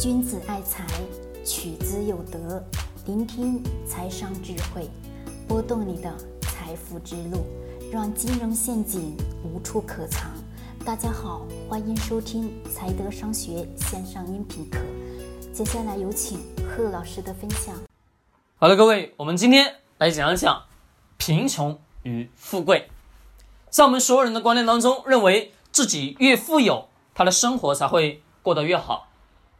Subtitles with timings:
[0.00, 0.84] 君子爱财，
[1.44, 2.62] 取之有德。
[3.06, 4.90] 聆听财商智慧，
[5.46, 7.46] 拨动你的财富之路，
[7.92, 10.32] 让金融陷阱无处可藏。
[10.84, 14.80] 大家好，欢迎收听财德商学线上音频课。
[15.52, 17.74] 接下来有请贺老师的分享。
[18.56, 20.64] 好了，各位，我们今天来讲一讲
[21.18, 22.90] 贫穷与富贵。
[23.70, 29.08] 在我们所有人的观念当中，认为自己越富有，他的生活才会过得越好。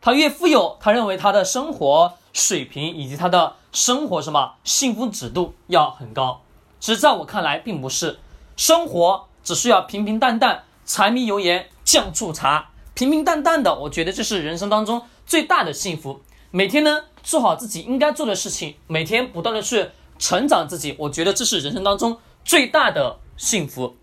[0.05, 6.43] 他越富有，他认为他的生活水平以及他的生活什么幸福指数要很高。
[6.79, 8.19] 其实在我看来，并不是。
[8.55, 16.21] 生活只需要平平淡淡，柴米油盐酱醋茶，平平淡淡的，我觉得这是人生当中最大的幸福。
[16.51, 23.97] 每天呢，做好自己应该做的事情，每天不断的去成长自己，我觉得这是人生当中最大的幸福。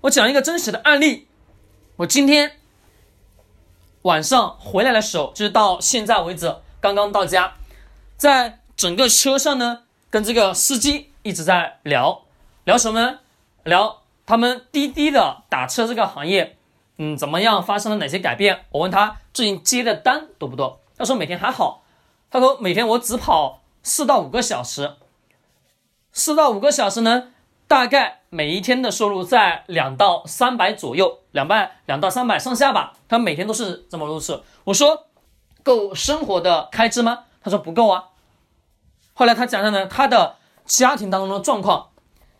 [0.00, 1.28] 我讲一个真实的案例，
[1.96, 2.61] 我今天。
[4.02, 7.54] 晚上回来的时候，就是到现在为止刚刚到家，
[8.16, 12.22] 在整个车上呢，跟这个司机一直在聊
[12.64, 13.18] 聊什么呢？
[13.64, 16.56] 聊他们滴滴的打车这个行业，
[16.96, 17.62] 嗯，怎么样？
[17.62, 18.64] 发生了哪些改变？
[18.70, 20.80] 我问他最近接的单多不多？
[20.96, 21.82] 他说每天还好。
[22.30, 24.96] 他说每天我只跑四到五个小时，
[26.12, 27.28] 四到五个小时呢。
[27.68, 32.94] 大概每一天的收入在两到三百左右，两百两到三百上下吧。
[33.06, 34.42] 他每天都是这么如此。
[34.64, 35.08] 我说
[35.62, 37.24] 够生活的开支吗？
[37.42, 38.04] 他说不够啊。
[39.12, 41.90] 后来他讲讲呢，他的家庭当中的状况，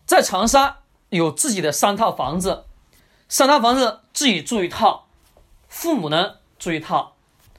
[0.06, 0.78] 在长沙
[1.10, 2.64] 有自己的三套房子，
[3.28, 5.04] 三套房子自己住一套，
[5.68, 7.16] 父母呢住一套，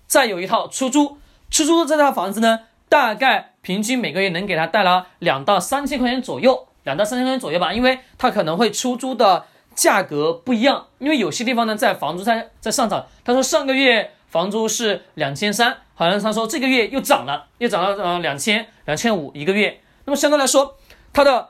[0.08, 1.20] 再有一套出租。
[1.52, 6.68] 出租的这套房子呢，大概平均每个月能给他带来两到三千块钱左右。
[6.84, 13.06] 两到三千块钱左右吧，因为它可能会出租的价格不一样，因为有些地方呢在房租在在上涨。
[13.24, 19.80] 他说上个月房租是两千三，好像他说这个月又涨了，又涨到呃两千两千五一个月。
[20.06, 20.76] 那么相对来说，
[21.14, 21.50] 他的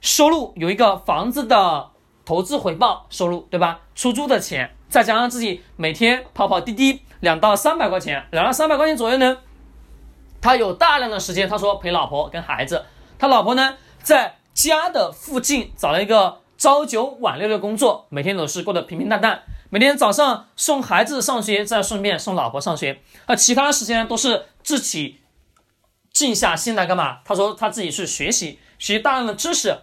[0.00, 1.90] 收入有一个房子的
[2.24, 3.80] 投资回报收入，对吧？
[3.94, 9.38] 出租的钱，再加上自己每天跑跑滴滴两到三百块钱，两到三百块钱左右呢，
[10.40, 12.84] 他有大量的时间，他说陪老婆跟孩子，
[13.18, 14.36] 他老婆呢在。
[14.54, 19.42] 家的附近找了一个朝九晚六的工作，每天都是过得平平淡淡。
[19.68, 23.02] 每天早上送孩子上学，再顺便送老婆上学。
[23.26, 25.20] 那其他时间都是自己
[26.12, 27.18] 静下心来干嘛？
[27.24, 29.78] 他说他自己去学习，学大量的知识，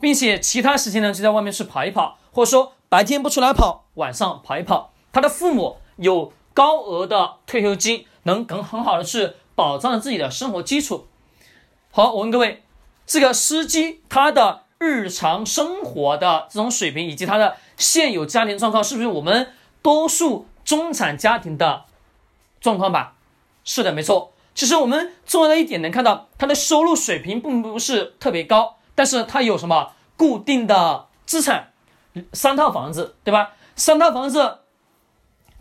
[0.00, 4.92] 并且其他时间呢就在外面去跑一跑，或者说白天不出来跑，晚上跑一跑。
[5.12, 11.06] 他的父母有高额的退休金，能更很好的去保障自己的生活基础。
[11.92, 12.64] 好，我问各位。
[13.10, 21.86] 这个司机他的日常生活的这种水平，以及他的现有家庭状况，是不是我们多数中产家庭的
[22.60, 23.14] 状况吧？
[23.64, 24.32] 是的，没错。
[24.54, 31.72] 其实我们重要的一点能看到，他的收入水平并不是特别高，但是他有什么固定的资产，
[32.32, 33.54] 三套房子，对吧？
[33.74, 34.58] 三套房子，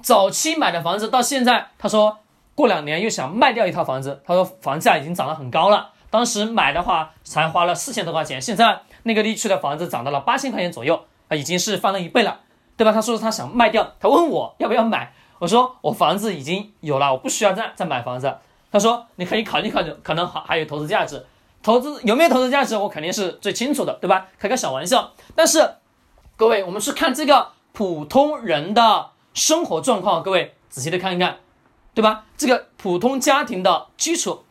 [0.03, 2.19] 早期买的房子，到现在他说
[2.53, 5.93] 过两年又想卖掉一套房子，他说房价已经涨得很高了。
[6.09, 12.39] 当时买的话才花了四千多块钱，现在那个地区的房子涨到了八千块钱左右啊，已经是翻了一倍了，
[12.75, 12.91] 对吧？
[12.91, 18.37] 他说他想卖掉，他问我要不要买，我说我房子已经有了，我不需要再再买房子。
[18.71, 21.25] 他说你可以考虑考虑，可能还还有投资价值，
[21.61, 24.27] 投资有没有投资价值，我肯定是最清楚的，对吧？
[24.39, 25.11] 开个小玩笑。
[25.35, 25.75] 但是
[26.35, 31.37] 各位，我们去看这个普通人的生活状况，各位仔细的看一看，
[31.93, 32.25] 对吧？
[32.35, 34.43] 这个普通家庭的基础。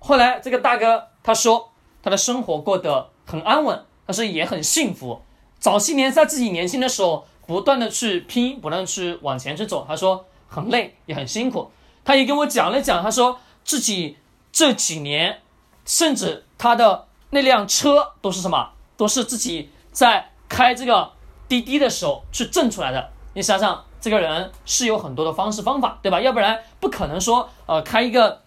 [0.00, 1.70] 后来这个大哥他说
[2.02, 5.20] 他的生活过得很安稳，他说也很幸福。
[5.58, 9.84] 早些年在自己年轻的时候，不断的去拼，不断去往前去走。
[9.86, 11.70] 他说很累也很辛苦。
[12.02, 14.16] 他也跟我讲了讲，他说自己
[14.50, 15.42] 这几年，
[15.84, 21.12] 甚至他的那辆车都是什么，都是自己在开这个
[21.46, 23.10] 滴滴的时候去挣出来的。
[23.34, 26.18] 你想想，这个人是有很多的方式方法，对吧？
[26.20, 28.40] 要不然不可能说呃开一个。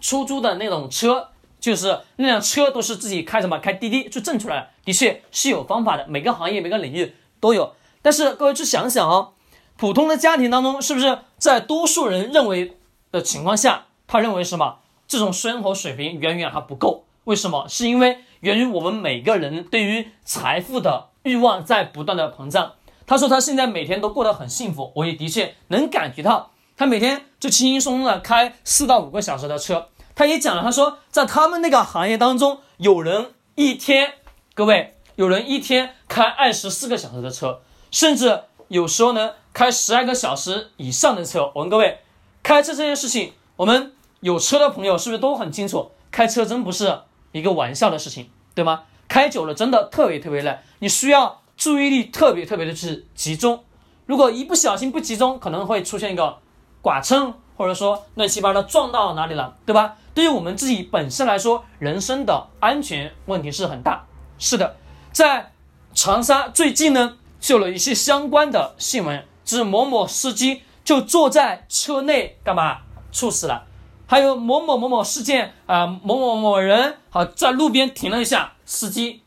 [0.00, 1.28] 出租的那种车，
[1.60, 6.06] 就是那辆车都是自己开什么开滴滴去挣出来，的确是有方法的。
[6.08, 9.32] 每个行业每个领域都有，但是各位去想想哦，
[9.76, 12.76] 普通的家庭当中，是不是在多数人认为
[13.10, 17.04] 的情况下，他认为什么这种生活水平远远还不够？
[17.24, 17.66] 为什么？
[17.68, 22.72] 是因为源于我们每个人对于财富的欲望在不断的膨胀。
[23.06, 26.52] 他说他现在每天都过得很幸福，我也的确能感觉到。
[26.78, 34.14] 他每天就轻轻松松的开四到五个小时的车，他也讲了，他说在他们那个行业当中，有人一天，
[34.54, 41.50] 各位，有人一天开二十四个小时的车，甚至有时候呢开十二个小时以上的车。
[41.56, 41.98] 我问各位，
[42.44, 45.90] 开车这件事情，我们有车的朋友是不是都很清楚？
[46.12, 47.00] 开车真不是
[47.32, 48.84] 一个玩笑的事情，对吗？
[49.08, 53.64] 开久了真的特别特别累，你需要注意力特别特别的是集中。
[54.06, 56.38] 如果一不小心不集中，可能会出现一个
[56.82, 59.96] 剐蹭，或者说乱七八糟撞到哪里了，对吧？
[60.14, 64.06] 对于我们自己本身来说，人身的安全问题是很大。
[64.38, 64.76] 是的，
[65.12, 65.52] 在
[65.94, 72.78] 长沙最近呢，就有了一些相关的新闻，就是某某司机就坐在车内干嘛
[73.12, 73.64] 猝死了。
[74.06, 79.22] 还有某某某某事件啊，某某某人好在路边停了一下，司机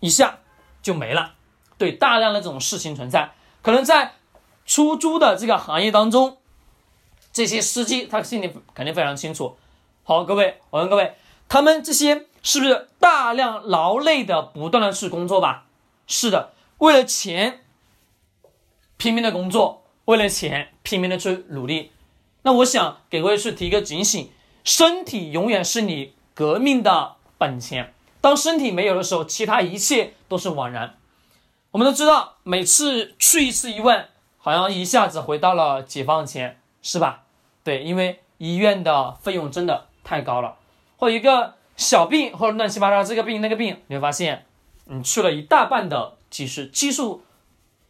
[0.00, 0.38] 一下
[0.82, 1.32] 就没了。
[1.78, 3.32] 对，大量的这种事情存在，
[3.62, 4.12] 可能在
[4.64, 6.38] 出租的这个行业当中，
[7.36, 9.58] 这些司机他心里肯定非常清楚。
[10.04, 11.16] 好，各位，我问各位，
[11.50, 15.66] 他们这些是不是大量劳累的不断的去工作吧？
[16.06, 17.60] 是的，为了钱
[18.96, 21.90] 拼命的工作，为了钱拼命的去努力。
[22.40, 24.30] 那我想给各位去提一个警醒：
[24.64, 27.92] 身体永远是你革命的本钱。
[28.22, 30.96] 当身体没有的时候，其他一切都是枉然。
[31.72, 37.24] 我们都知道，每次去一次医院，好像一下子回到了解放前，是吧？
[37.66, 40.54] 对，因为医院的费用真的太高了。
[40.98, 44.46] 或一个小病，或者乱七八糟这个病那个病，你会发现，
[44.84, 47.22] 你去了一大半的积蓄，基数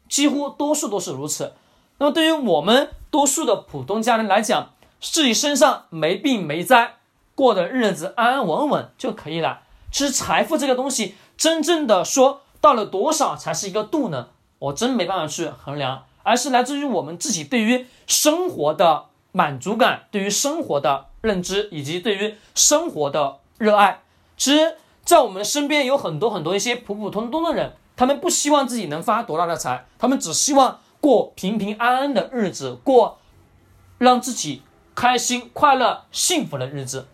[0.08, 1.52] 几乎多数都是如此。
[1.98, 6.94] 那么对于我们多数的普通家庭来讲，自己身上没病没灾，
[7.34, 9.60] 过的日子安安稳稳就可以了。
[9.92, 14.28] 其实财富这个东西，真正的说到了多少才是一个度呢？
[14.58, 19.04] 我真没办法去衡量，而是来自于我们自己对于生活的
[19.36, 24.00] 满足感，对于生活的认知，以及对于生活的热爱。
[24.38, 30.80] 其实，在我们身边有很多很多一些普普通通的人，他们不希望自己能发多大的财，他们只希望。
[30.98, 33.18] 过平平安安的日子，过
[33.98, 34.62] 让自己
[34.94, 37.06] 开心、快乐、幸福的日子。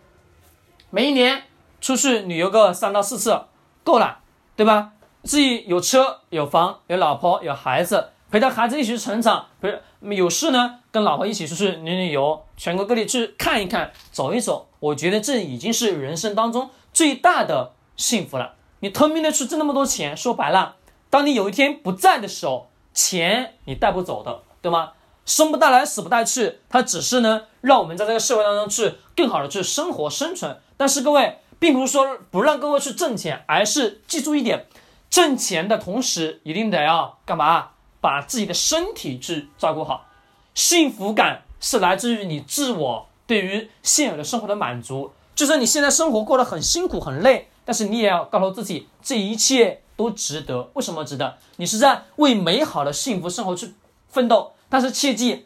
[0.89, 1.43] 每一年
[1.79, 3.41] 出去旅游个三到四次，
[3.83, 4.19] 够了，
[4.55, 4.93] 对吧？
[5.23, 9.45] 自己有车有房有老婆有孩子，陪着孩子一起成长。
[9.61, 9.79] 不是
[10.15, 14.69] 有事呢，跟老婆一起出去旅旅游，全国各地去看一看、走一走。
[14.79, 18.55] 我觉得这已经是人生当中最大的幸福了。
[18.79, 20.77] 你偷命的去挣那么多钱，说白了，
[21.11, 22.71] 当你有一天不在的时候。
[22.95, 24.91] 钱你带不走的，对吗？
[25.25, 30.59] 生不带来，死不带去，它只是呢，让我们在这个社会当中去更好的去生活生存。
[30.77, 34.67] 但是各位，并不是说不让各位去挣钱，而是记住一点，
[35.09, 37.69] 挣钱的同时一定得要干嘛？
[38.03, 40.05] 把自己的身体去照顾好。
[40.53, 45.11] 幸福感是来自于你自我对于现有的生活的满足。
[45.33, 49.79] 就算你现在生活过得很辛苦很累，但是你也要告诉自己，这一切。
[49.95, 51.37] 都值得，为什么值得？
[51.57, 53.75] 你是在为美好的幸福生活去
[54.09, 55.45] 奋斗，但是切记，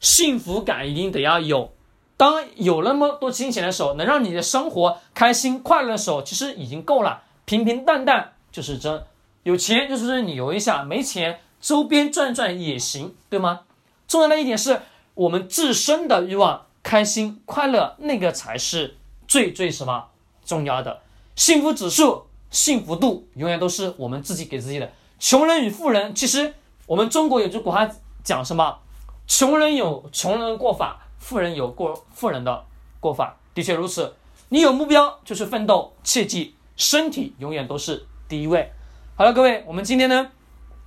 [0.00, 1.72] 幸福感一定得要有。
[2.18, 7.22] 当有那么多金钱的时候，能让你的生活开心快乐的时候，其实已经够了。
[7.46, 9.02] 平平淡淡就是真，
[9.44, 13.62] 有钱就是旅游一下，没钱周边转转也行，对吗？
[14.06, 14.82] 重要的一点是
[15.14, 18.96] 我们自身的欲望，开心快乐那个才是
[19.26, 20.10] 最最什么
[20.44, 21.02] 重要的
[21.34, 22.26] 幸福指数。
[22.52, 24.92] 幸福度永远都是我们自己给自己的。
[25.18, 26.54] 穷人与富人，其实
[26.86, 27.90] 我们中国有句古话
[28.22, 28.78] 讲什么？
[29.26, 32.64] 穷人有穷人过法，富人有过富人的
[33.00, 33.36] 过法。
[33.52, 34.14] 的确如此。
[34.50, 38.70] 你有目标就是奋斗，切记身体永远都是第一位。
[39.16, 40.30] 好了，各位，我们今天呢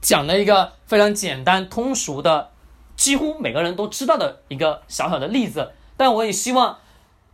[0.01, 2.51] 讲了一个非常简单通俗的，
[2.95, 5.71] 几乎每个人都知道的一个小小的例子。
[5.97, 6.77] 但我也希望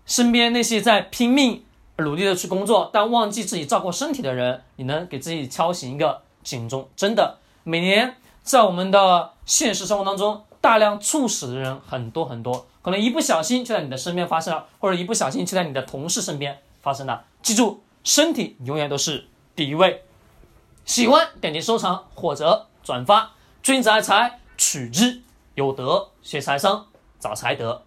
[0.05, 1.61] 身边那些在拼命。
[1.97, 6.89] 努力的去工作，但忘记自己照顾身体的人，你能给自己敲醒一个警钟。
[6.93, 17.23] 真的，每年在我们的现实生活当中，大量猝死的人很多很多，可能一不小心就在你的身边发生了，或者一不小心就在你的同事身边发生了。
[17.41, 20.03] 记住，身体永远都是第一位。
[20.85, 23.31] 喜欢点击收藏或者转发，
[23.63, 25.23] 君子爱财，取之
[25.55, 26.85] 有德，学财商，
[27.19, 27.84] 找财德。